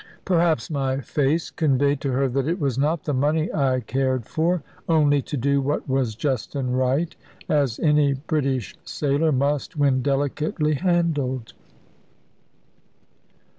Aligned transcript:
Perhaps 0.25 0.71
my 0.71 0.99
face 0.99 1.51
conveyed 1.51 2.01
to 2.01 2.11
her 2.11 2.27
that 2.27 2.47
it 2.47 2.59
was 2.59 2.75
not 2.75 3.03
the 3.03 3.13
money 3.13 3.53
I 3.53 3.81
cared 3.81 4.25
for; 4.25 4.63
only 4.89 5.21
to 5.21 5.37
do 5.37 5.61
what 5.61 5.87
was 5.87 6.15
just 6.15 6.55
and 6.55 6.75
right, 6.75 7.15
as 7.47 7.79
any 7.79 8.13
British 8.13 8.75
sailor 8.83 9.31
must 9.31 9.75
when 9.77 10.01
delicately 10.01 10.73
handled. 10.73 11.53